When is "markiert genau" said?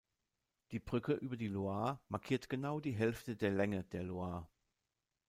2.09-2.79